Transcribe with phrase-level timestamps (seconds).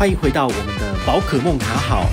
[0.00, 2.06] 欢迎回到我们的宝可梦卡好。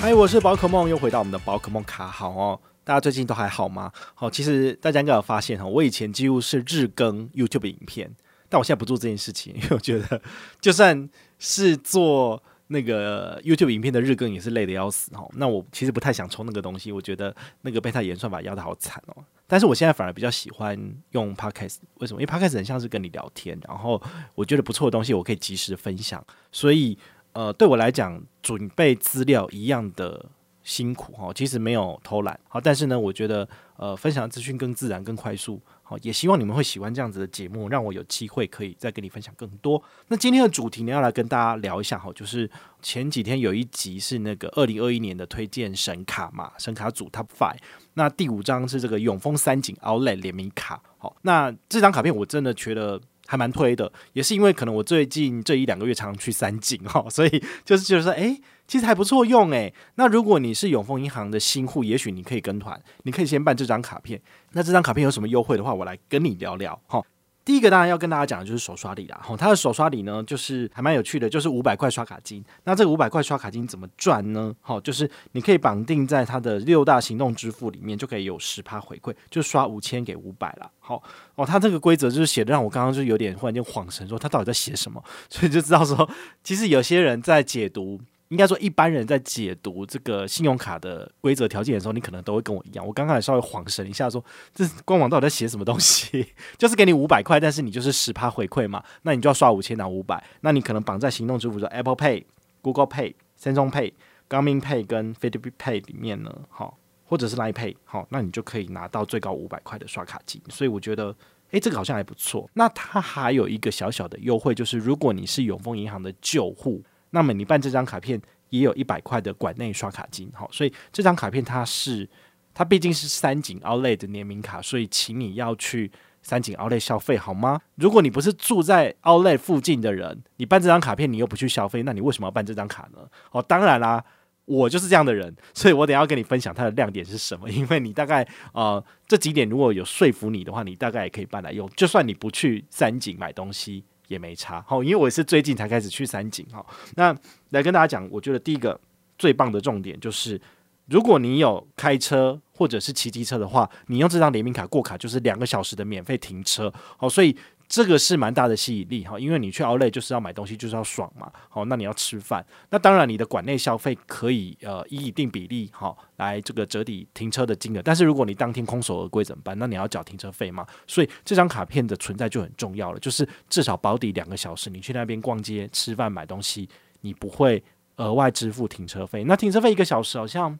[0.00, 2.60] 嗨，我是宝可梦，又回到我们的宝可梦卡好哦。
[2.82, 3.92] 大家最近都还好吗？
[4.16, 8.12] 好，其实大家应该有发现哈，我以前几乎是日更 YouTube 影片，
[8.48, 10.20] 但我现在不做这件事情，因为我觉得
[10.60, 11.08] 就算
[11.38, 12.42] 是做。
[12.74, 15.30] 那个 YouTube 影片的日更也是累得要死哦。
[15.36, 19.24] 那我其实不太想抽那个东西，我觉得那个被它演算法压的好惨哦。
[19.46, 20.76] 但是我现在反而比较喜欢
[21.12, 22.20] 用 Podcast，为什么？
[22.20, 24.02] 因为 Podcast 很像是跟你聊天，然后
[24.34, 26.98] 我觉得不错的东西我可以及时分享，所以
[27.32, 30.26] 呃，对我来讲准备资料一样的
[30.64, 31.32] 辛苦哈。
[31.32, 35.60] 其实没有偷懒好，但是呢，我觉得呃，分享资讯更自然、更快速。
[35.86, 39.80] 好，也希望你们会喜欢这样子的节目，让我有机会可以再跟你分享更多。
[40.08, 47.58] 那今天的主题呢，要来跟大家聊一下哈，就是前几天有一集是那个二零二一年的推荐神卡嘛，神卡组 Top Five。
[47.92, 50.82] 那第五张是这个永丰三井 Outlet 联名卡。
[50.96, 58.38] 好，那这张卡片我真的觉得还蛮推的，也是因为可能我最近这一两个月常常去三井哈， 所以就是就是说，哎。
[58.66, 64.18] 其实还不错用哎，那如果你是永丰银行的新户，也许你可以跟团，你可以先办这张卡片。
[64.52, 67.04] 那这张卡片有什么优惠的话，我来跟你聊聊哈。
[67.44, 72.42] 第一个当然要跟大家讲的就是手刷礼啦，吼，它的手刷礼呢，就是还蛮有趣的，就是五百块刷卡金。
[72.64, 74.54] 那这个五百块刷卡金怎么赚呢？
[74.62, 80.70] 好，就是你可以绑定在它的六大行动支付里面，就可以有十趴回馈，就刷五千给五百了。
[80.80, 81.02] 好
[81.34, 86.08] 哦，它这个规则就是写的让我刚刚就有点忽然间恍神，说他到底在写什么，所以就知道说，
[86.42, 88.00] 其实有些人在解读。
[88.28, 92.84] 应该说，一般人在解读这个信用卡的规则条件的时候，你可能都会跟我一样。
[92.84, 96.26] 我刚刚也稍微恍神一下，说这官网到底在写什么东西？
[96.58, 100.24] 就是给你五百块，但是你就是十趴回馈嘛，那你就要刷五千拿五百。
[100.40, 102.24] 那你可能绑在行动支付，说 Apple Pay、
[102.62, 103.92] Google Pay、Samsung Pay、
[104.28, 110.40] Garmin Pay 跟 Fitbit Pay 里面呢，好，或者是 Line Pay，好，那你就可以拿到最高五百块的刷卡金。
[110.48, 111.14] 所以我觉得，
[111.50, 112.48] 诶，这个好像还不错。
[112.54, 116.82] 那它还有一个小小的优惠，就是如果你是永丰银行的旧户。
[117.14, 118.20] 那么你办这张卡片
[118.50, 122.08] 也有一百块的馆内刷卡金，好，所以这张卡片它是
[122.52, 125.92] 它毕竟是三井 Outlet 的联名卡，所以请你要去
[126.22, 127.60] 三井 Outlet 消费好吗？
[127.76, 132.98] 如果你不是住在 Outlet 附近的人，你办这张卡片你又不去消费，那你为什么要办这张卡呢？
[133.30, 134.04] 哦，当然啦，
[134.44, 143.84] 我就是这样的人，所以我等要跟你分享它的亮点是什么， 因为你大概呃这几点如果有说服你的话，你大概也可以办来用，就算你不去三井买东西。
[144.08, 146.64] 也没差，好，因为我是最近才开始去三井，哈，
[146.96, 147.16] 那
[147.50, 148.78] 来跟大家讲，我觉得第一个
[149.18, 150.40] 最棒的重点就是，
[150.86, 157.36] 如果你有开车或者是骑机车的话，你用这张联名卡过卡就是两个小时的免费停车，好，所以。
[157.74, 161.28] 这个是蛮大的吸引力哈，因为你去 Outlet 就是要买东西，就是要爽嘛。
[161.48, 167.82] 好，那你要吃饭，那当然你的馆内消费可以呃以一定比例哈来这个折抵停车的金额。
[167.82, 169.58] 但是如果你当天空手而归怎么办？
[169.58, 170.64] 那你要缴停车费嘛。
[170.86, 176.68] 所以这张卡片的存在就很重要了，就是至少保底两个小时，你去那边逛街、吃饭、买东西，
[177.00, 177.60] 你不会
[177.96, 179.24] 额外支付停车费。
[179.24, 180.56] 那停车费一个小时好像。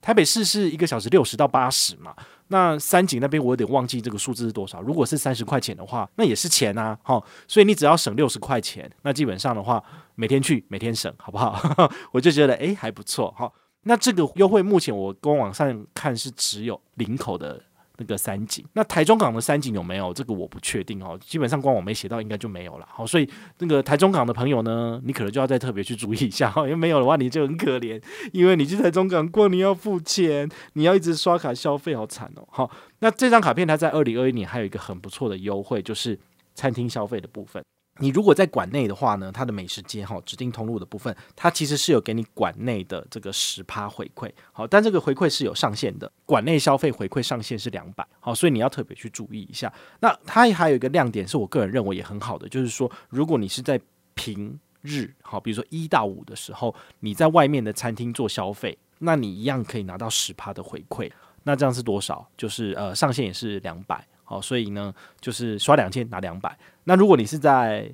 [0.00, 2.14] 台北市是一个小时六十到八十嘛，
[2.48, 4.80] 那三井那边我有点忘记这个数字是多少。
[4.80, 9.82] 如果是三十块钱的话，那也是钱啊，好，所以你只要省六十块钱，那基本上的话，
[10.14, 11.58] 每天去每天省，好不好？
[12.12, 13.52] 我就觉得诶还不错，好。
[13.82, 17.62] 那这个优惠目前我官网上看是只有领口的。
[17.98, 20.12] 那个三景，那台中港的三景有没有？
[20.12, 21.18] 这个我不确定哦。
[21.20, 22.86] 基本上官网没写到，应该就没有了。
[22.90, 26.52] 好，所以那个台中港的朋友呢，你可能就要再特别去注意一下。
[26.58, 28.02] 因为没有的话，你就很可怜，
[28.32, 32.46] 因为你去台中港逛，你要付钱，你要一直刷卡消费，好惨哦。
[32.50, 32.70] 好，
[33.00, 36.18] 那这张卡片它在二零二一年还有一个很不错的优惠，就是
[36.54, 37.62] 餐厅消费的部分。
[37.98, 49.72] 你如果在馆内的话呢，它的美食街哈指定通路的部分，它其实是有给你馆内的这个十趴回馈，好，但这个回馈是有上限的，馆内消费回馈上限是两百，好，所以你要特别去注意一下。
[50.00, 53.80] 那它还有一个亮点是我个人认为也很好的，就是说如果你是在
[54.14, 61.10] 平日，好，比如说一到五的时候，你在外面的餐厅做消费，那你一样可以拿到十趴的回馈，
[61.44, 62.28] 那这样是多少？
[62.36, 64.06] 就是呃上限也是两百。
[64.26, 66.58] 好，所以呢，就是刷两千拿两百。
[66.84, 67.90] 那如果你是在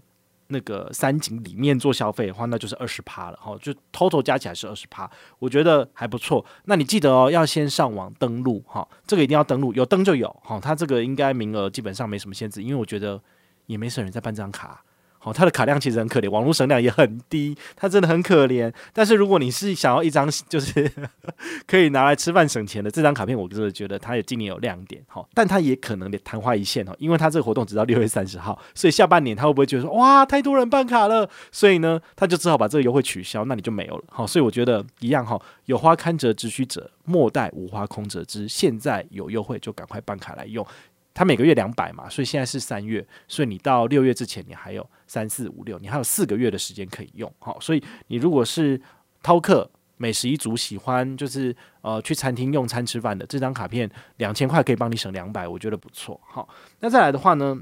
[0.48, 3.38] 那个三井里面做消费的话，那就是二十趴了。
[3.40, 6.44] 好，就 total 加起来是二十趴，我觉得还不错。
[6.64, 10.34] 那你记得哦，要先上网登录哈，这个一定要登录，有登就有。
[10.42, 13.22] 好，它这个应该名额基本上没什么限制，因为我觉得
[13.66, 14.84] 也没什么人在办这张卡。
[15.22, 18.72] 哦，它的卡量其实很可怜，网络省量也很低，它真的很可怜。
[18.92, 20.90] 但是如果你是想要一张 就是
[21.66, 25.02] 可以拿来吃饭省钱的这张卡片，我真的觉得它也今年有亮点。
[25.06, 34.04] 好，但它也可能得昙花一现哦，因为它这个活动直到六月三十号，所以下半年它会不会觉得说哇，太多人办卡了，所以呢，他就只好把这个优惠取消，那你就没有了。
[34.10, 38.48] 好，所以我觉得一样哈，有花堪折直须折，莫待无花空折枝。
[38.48, 40.66] 现在有优惠就赶快办卡来用。
[41.14, 47.30] 它每个月两百嘛，所以现在是三月，所以你到六月之前，你还有三四五六，你还有四个月的时间可以用。
[47.38, 48.80] 好，所以你如果是
[49.22, 56.18] 饕客美食一族，喜欢就是呃去餐厅用餐吃饭的，这张卡片两千块可以帮你省两百，我觉得不错。
[56.24, 56.48] 好，
[56.80, 57.56] 那再来的话呢，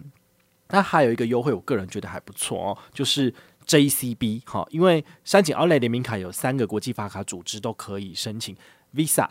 [0.68, 3.34] 那还有一个优惠，我个人觉得还不错哦，就是
[3.66, 4.42] JCB。
[4.44, 8.56] 好，因为山景奥莱联名卡有三个国际发卡组织都可以申请
[8.94, 9.28] Visa。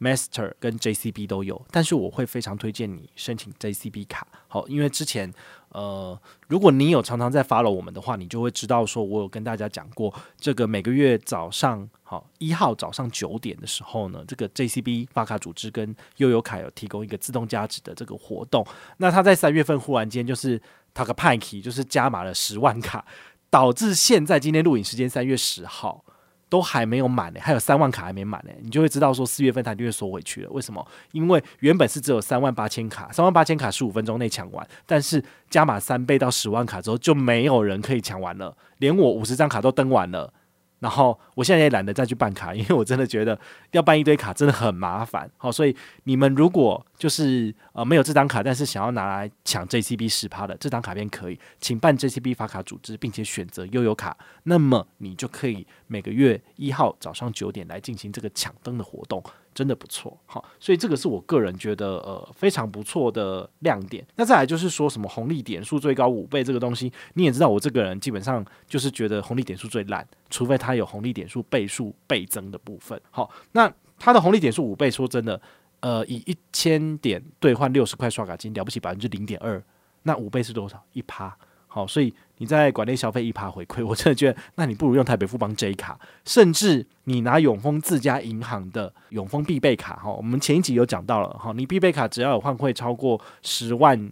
[0.00, 5.30] Master 跟 JCB 都有，但是我会非常推荐你申请 JCB 卡，好，因为之前
[5.68, 6.18] 呃，
[6.48, 20.60] 如果你有常常在 follow 我们的话，你就会知道说，我有跟大家讲过，这个每个月早上好一号早上九点的时候呢，这个 JCB 发卡组织跟悠游卡有提供一个自动加值的这个活动，那他在三月份忽然间就是
[20.94, 23.04] 他个派 k 就是加码了十万卡，
[23.50, 26.02] 导致现在今天录影时间三月十号。
[26.50, 30.50] 都还没有满呢，还有三万卡还没满呢，你就会知道说四月份它就会缩回去了。
[30.50, 30.86] 为什么？
[31.12, 40.34] 因为原本是只有三万八千卡，三万八千卡十五分钟内抢完，但是加码三倍到十万卡之后，就没有人可以抢完了，连我五十张卡都登完了。
[40.80, 43.38] 然后我现在也懒得再去办卡， 因为我真的觉得
[43.70, 45.30] 要办一堆卡真的很麻烦。
[45.36, 45.74] 好，所以
[46.04, 59.22] 你们如果就是呃没有这张卡，但是想要拿来抢 JCB 十趴的这张卡片可以，请办 JCB 发卡组织，并且选择悠游卡，那么你就可以每个月一号早上九点来进行这个抢灯的活动。
[59.60, 64.02] 真的不错，好，所以这个是我个人觉得呃非常不错的亮点。
[64.16, 72.98] 那再来就是说什么红利点数最高五倍这个东西，你也知道我这个人基本上就是觉得红利点数最烂，除非它有红利点数倍数倍增的部分。
[73.10, 75.38] 好，那它的红利点数五倍，说真的，
[75.80, 79.62] 呃，以一千点兑换六十块刷卡金，了不起百分之零点二，
[80.04, 80.82] 那五倍是多少？
[80.94, 81.36] 一趴。
[81.72, 89.94] 好，所以你在馆内消费一趴回馈， 我真的觉得，那你不如用台北富邦 J 卡，甚至你拿永丰自家银行的永丰必备卡。
[89.94, 94.10] 哈，我们前一集有讲到了，哈，你必备卡只要有换汇超过十万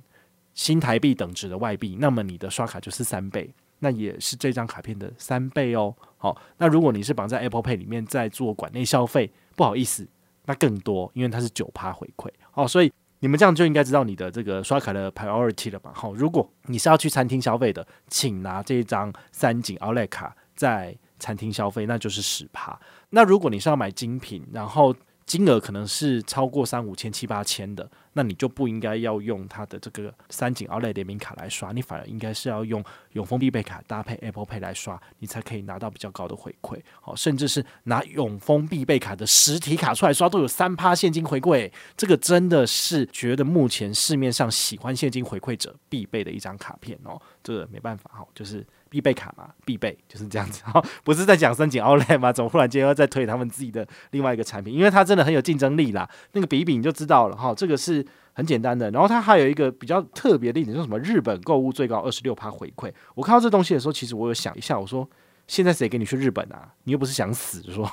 [0.55, 5.93] 新台币等值的外币，那么你的刷卡就是三倍，那也是这张卡片的三倍哦。
[6.17, 10.07] 好，那如果你是绑在 Apple Pay 里面在做馆内消费，不好意思，
[10.47, 12.31] 那更多，因为它是九趴回馈。
[12.53, 12.93] 好，所以。
[13.21, 15.93] 你们这样就应该知道你的这个刷卡的 priority 了吧？
[15.95, 22.79] 好，如果你是要去餐厅消费的，请拿这一张三井奥莱卡在餐厅消费，那就是十趴。
[23.11, 24.95] 那如果你是要买精品，然后
[25.29, 32.83] 金额可能是超过三五千、七八千的，那你就不应该要用它的这个三井奥莱联名卡来刷，你反而应该是要用
[33.13, 36.81] 永丰必备卡搭配 Apple Pay 来刷，你才可以拿到比较高的回馈。
[37.03, 41.71] 好，甚至是拿永丰必备卡的实体卡出来刷，都有三趴现金回馈。
[41.95, 47.21] 这个真的是觉得目前市面上喜欢现金回馈者必备的一张卡片哦。
[47.45, 48.67] 这个没办法哈，就是。
[48.89, 50.63] 必备卡嘛，必备就是这样子。
[50.65, 52.33] 哈， 不是在讲山景奥莱吗？
[52.33, 54.73] 怎么忽然间又在推他们自己的另外一个产品？
[54.73, 56.09] 因为它真的很有竞争力啦。
[56.33, 57.55] 那个比比你就知道了哈。
[57.55, 58.91] 这个是很简单的。
[58.91, 62.93] 然后它还有一个比较特别的一点，就是什么日本购物最高二十六趴回馈。
[63.15, 65.09] 我看到这东西的时候，其实我有想一下，我说
[65.47, 66.73] 现在谁给你去日本啊？
[66.85, 67.91] 你又不是想死，就说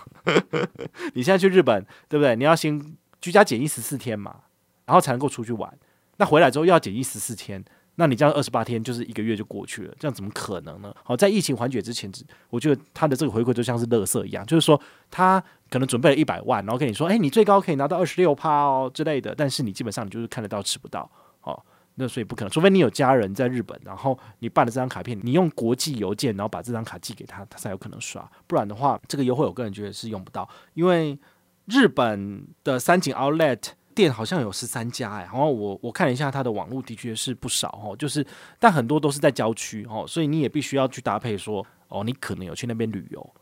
[1.14, 2.36] 你现在去日本，对不对？
[2.36, 2.82] 你要先
[3.20, 4.36] 居家检疫十四天嘛，
[4.86, 5.72] 然后才能够出去玩。
[6.18, 7.64] 那回来之后又要检疫十四天。
[7.98, 10.94] 那你这样二十八天就是一个月就过去了，这样怎么可能呢？
[11.04, 12.12] 好，在疫情缓解之前，
[12.50, 21.10] 我觉得他的这个回馈就像是垃圾一样，就是说他可能准备了一百万，然后跟你说，诶，你最高可以拿到二十六趴哦之类的，但是你基本上你就是看得到吃不到，
[21.40, 21.66] 好，
[21.96, 31.18] 那所以不可能，除非你有家人在日本，然后你办了这张卡片，你用国际邮件，然后把这张卡寄给他，他才有可能刷，不然的话，这个优惠我个人觉得是用不到，因为
[31.68, 33.70] 日本的三井 Outlet。
[33.96, 38.24] 店好像有十三家哎，然后我我看了一下它的网络，的确是不少哦，就是
[38.60, 43.34] 但很多都是在郊区哦，所以你也必须要去搭配说哦，你可能有去那边旅游，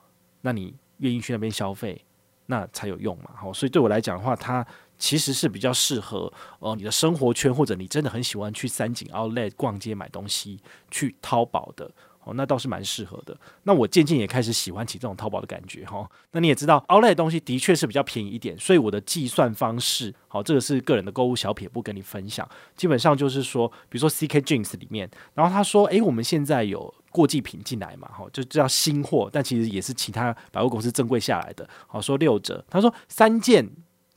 [0.42, 2.00] 那你愿意去那边消费，
[2.46, 3.32] 那才有用嘛。
[3.36, 4.66] 好，所以对我来讲的话，它
[5.00, 10.60] 其实是比较适合哦你的生活圈，或者你真的很喜欢去三井 Outlet 逛街买东西，
[10.92, 11.92] 去淘宝的。
[12.26, 13.38] 哦，那倒是蛮适合的。
[13.64, 16.10] 那我渐渐也开始喜欢起这种淘宝的感觉哈。
[16.32, 22.48] 那你也知道，Outlet 的东西的确是比较便宜一点，所以我的计算方式，好，这个是个人的购物小撇步跟你分享。
[22.76, 31.68] 基本上就是说，比如说 CK Jeans 里面，然后他说，诶，我们现在有过季品进来嘛，哈，就叫新货，但其实也是其他百货公司正规下来的。
[31.88, 33.70] 好，说六折，他说三件。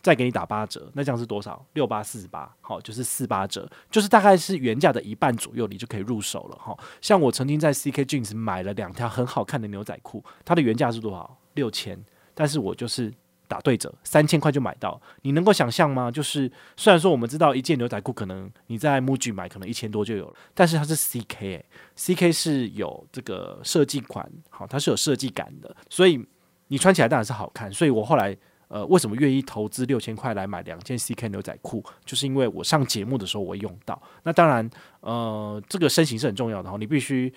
[0.07, 1.67] 再给你打八折，那这样是多少？
[1.73, 6.79] 六八四十八，好，就是四八折，就是大概是原价的一半左右，你就可以入手了哈。
[7.01, 11.37] 像我曾经在 CK Jeans 买了两条很好看的牛仔裤，它的原价是多少？
[11.55, 12.01] 六千，
[12.35, 13.13] 但是我就是
[13.49, 15.01] 打对折，三千块就买到。
[15.23, 16.09] 你能够想象吗？
[16.09, 21.65] 就是虽然说我们知道一件牛仔裤可能你在 MUJI 买可能一千多就有了，但是它是 CK，欸
[21.97, 26.25] ，CK 是有这个设计款，好，它是有设计感的，所以
[26.69, 27.73] 你穿起来当然是好看。
[27.73, 28.37] 所以我后来。
[28.69, 31.85] 呃，为什么愿意投资六千块来买两件 CK 牛仔裤？
[32.05, 34.01] 就是因为我上节目的时候我会用到。
[34.23, 34.69] 那当然，
[35.01, 37.33] 呃，这个身形是很重要的哈，你必须。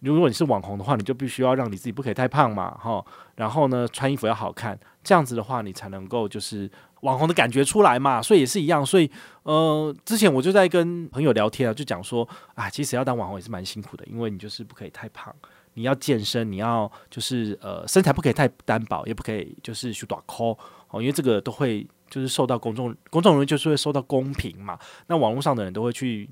[0.00, 3.04] 如果你是网红的话，你就必须要让你自己不可以太胖嘛，哈，
[3.36, 6.68] 然后呢，穿衣服要好看，这样子的话，你才能够就是
[7.02, 8.20] 网红的感觉出来嘛。
[8.20, 9.08] 所以也是一样，所以
[9.44, 15.32] 呃，之前我就在跟朋友聊天啊，就讲说啊，其实要当网红也是蛮辛苦的，因为你就是不可以太胖，
[15.74, 20.56] 你要健身，你要就是呃身材不可以太单薄，也不可以就是去短抠
[20.90, 26.28] 哦，因为这个都会就是受到公众公众人就是会受到公平嘛，那网络上的人都会去。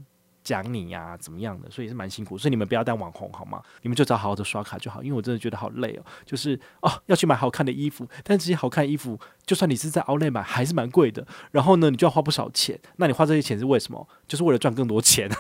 [0.51, 1.71] 讲你呀、怎么样的？
[1.71, 3.63] 所以是蛮辛苦，所以你们不要当网红好吗？
[3.83, 5.01] 你们就只要好好的刷卡就好。
[5.01, 9.17] 因为我真的觉得好累哦，就是哦要去买好看的衣服，但这些好看衣服，
[9.47, 11.25] 就算你是在 Outlet 买，还是蛮贵的。
[11.53, 12.77] 然后呢，你就要花不少钱。
[12.97, 14.09] 那你花这些钱是为什么？
[14.27, 15.31] 就是为了赚更多钱。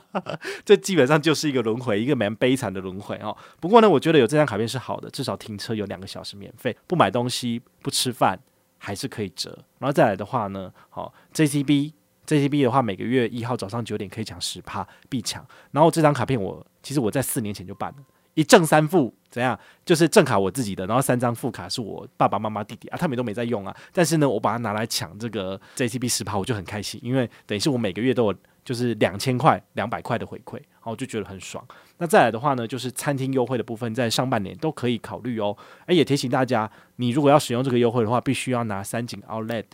[0.64, 3.36] 这基本上就是一个轮回，一个蛮悲惨的轮回哦。
[3.60, 8.38] 不过呢，我觉得有这张卡片是好的，至少停车有两个小时免费，不买东西不吃饭
[8.78, 9.58] 还是可以折。
[9.78, 11.92] 然后再来的话呢，好 JCB。
[12.26, 15.44] JCB 的话，每个月一号早上九点可以抢十趴必抢。
[15.72, 17.96] 然后这张卡片我其实我在四年前就办了，
[18.34, 19.58] 一正三副，怎样？
[19.84, 23.76] 就是正卡我自己的，然后三张副卡是我爸爸妈妈弟弟啊，他们都没在用啊。
[23.92, 31.62] 但是呢，我把它拿来抢这个 JCB 十趴，我就很开心，因为等于是我每个月都有就是两千块、两百块的回馈，然后就觉得很爽。
[31.98, 35.56] 那再来的话呢，就是餐厅优惠的部分，在上半年都可以考虑哦。
[35.86, 39.64] 诶，也提醒大家，你如果要使用这个优惠的话，必须要拿三井 Outlet。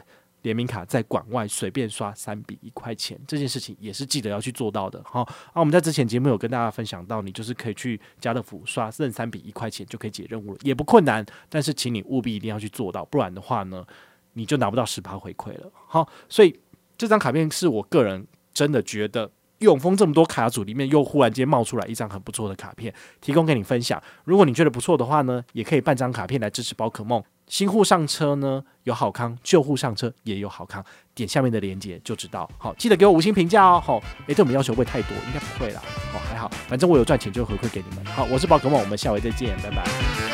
[0.43, 5.03] 联名卡在馆外随便刷三笔一块钱，这件事情也是记得要去做到的。
[5.05, 11.25] 好，啊，我们在之前节目有跟大家分享到，你就是可以去家乐福刷任三笔一块钱就可以解任务了，也不困难。
[11.49, 13.85] 但是请你务必一定要去做到，不然的话呢，
[14.33, 15.71] 你就拿不到十八回馈了。
[15.87, 16.59] 好，所以
[16.97, 24.03] 这张卡片是我个人真的觉得永丰这么多卡组里面又忽然间冒出来一张很不错的卡片，提供给你分享。
[24.25, 27.23] 如果你觉得不错的话呢，也可以办张卡片来支持宝可梦。
[27.47, 32.49] 新户上车呢有好康，旧户上车也有好康，点下面的链接就知道。
[32.57, 33.83] 好，记得给我五星评价哦。
[33.85, 35.83] 好，诶，对我们要求会太多，应该不会啦。
[36.15, 38.05] 哦，还好，反正我有赚钱就回馈给你们。
[38.07, 40.30] 好，我是宝可梦，我们下回再见，拜拜。